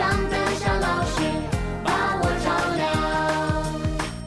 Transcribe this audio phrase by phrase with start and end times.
[0.00, 1.20] 上的小老师
[1.84, 2.80] 把我照亮。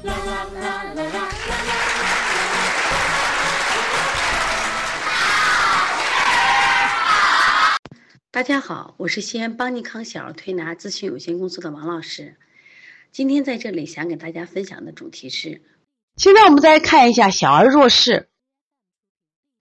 [0.04, 1.18] 啦啦啦啦啦啦
[8.30, 12.36] 大家好，我是西安邦尼康小儿推拿咨询有限公司的王老师。
[13.12, 15.64] 今天在这里想给大家分享的主题是：
[16.18, 18.30] 现在我们再看一下小儿弱势。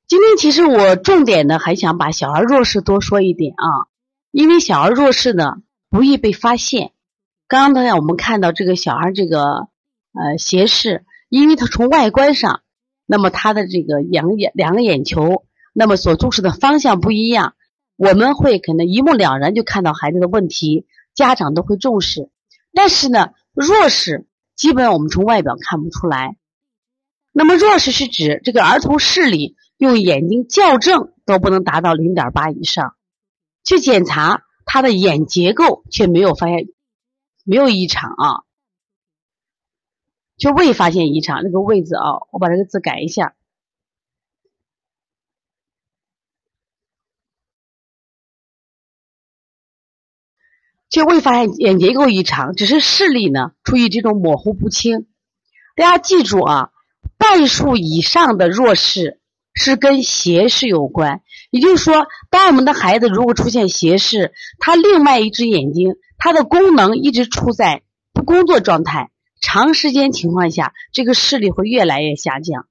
[0.06, 3.88] 今天其实我重点的还想把小儿弱势多说一点啊，
[4.30, 6.92] 因为小儿弱势呢，不易被发现。
[7.46, 9.68] 刚刚呢我们看到这个小孩这个
[10.14, 12.62] 呃斜视，因为他从外观上，
[13.04, 17.54] 那么他的这个两眼两个眼球，那么所注视的方向不一样。
[17.96, 22.30] 我们会可能一目了然就看到孩子的问题，家长都会重视。
[22.72, 26.38] 但是呢，弱视基本我们从外表看不出来。
[27.32, 32.94] 那么弱视是指这个儿童视力用眼睛校正都不能达到零点八以上，
[33.62, 36.68] 去检查他的眼结构却没有发现
[37.44, 38.44] 没有异常啊，
[40.36, 41.42] 就未发现异常。
[41.42, 43.34] 那个位字啊，我把这个字改一下。
[50.90, 55.08] 却未发现眼结构异常，只是视力呢处于这种模糊不清。
[55.74, 56.70] 大家记住啊，
[57.16, 59.21] 半数以上的弱视
[59.54, 61.22] 是跟斜视有关。
[61.50, 72.66] 也就是说，当我们的孩子如果出现斜视，他另外一只眼睛它的功能一直处在不工作状态，长时间情况下，这个视力会越来越下降。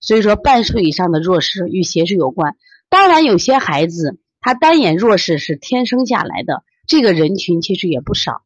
[0.00, 2.56] 所以说，半数以上的弱视与斜视有关。
[2.88, 6.64] 当然，有些孩子他单眼弱视是天生下来的。
[6.86, 8.42] 这个人群其实也不少。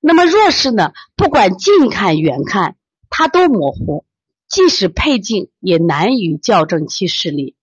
[0.00, 0.92] 那么弱视呢？
[1.16, 2.76] 不管近看远看，
[3.08, 4.04] 它都模糊，
[4.52, 7.56] 即使配镜也难以校正其视力。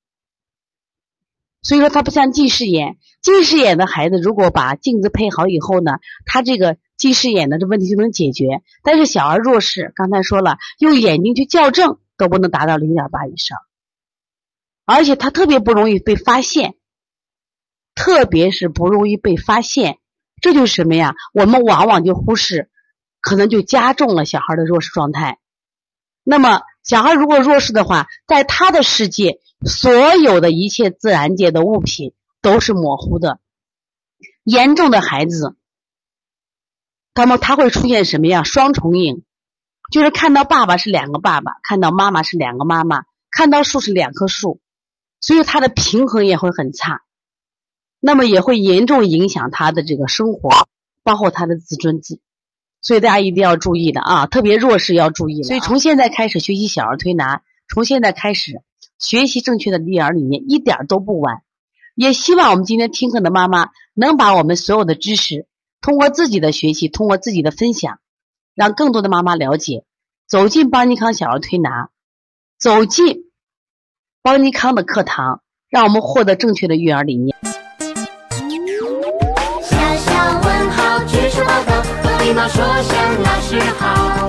[1.61, 2.97] 所以说，它不像近视眼。
[3.21, 8.64] 近视眼的孩子，如果把镜子配好以后呢，他这个近视眼的这问题就能解决。
[8.81, 13.59] 但是小儿弱视，刚才说了，用眼睛去校正都不能达到零点八以上，
[14.85, 16.73] 而且他特别不容易被发现。
[17.93, 19.99] 特别是不容易被发现，
[20.41, 21.14] 这就是什么呀？
[21.33, 22.71] 我们往往就忽视，
[23.21, 25.37] 可能就加重了小孩的弱视状态。
[26.23, 33.39] 那么，小孩如果弱视的话，在他的世界，所有的一切自然界的物品都是模糊的。
[34.43, 35.55] 严重的孩子，
[37.13, 38.43] 那么他会出现什么呀？
[38.43, 39.23] 双重影，
[39.91, 44.59] 就是看到爸爸是两个爸爸，看到妈妈是两个妈妈，看到树是两棵树，
[45.21, 47.01] 所以他的平衡也会很差。
[47.99, 50.67] 那么也会严重影响他的这个生活，
[51.03, 52.21] 包括他的自尊自，
[52.81, 55.43] 所以大家一定要注意的啊，特别弱势要注意。
[55.43, 58.61] 所以从现在开始学习小儿推拿，从现在开始
[58.97, 61.41] 学习正确的育儿理念，一点都不晚。
[61.95, 65.47] 也希望我们今天听课的妈妈能把我们所有的知识，
[65.81, 67.99] 通过自己的学习，通过自己的分享，
[68.55, 69.83] 让更多的妈妈了解，
[70.27, 71.89] 走进邦尼康小儿推拿，
[72.57, 73.25] 走进
[74.21, 77.35] 邦尼康的课堂，让我们获得正确的育儿理念。
[82.48, 84.28] 说声老师好。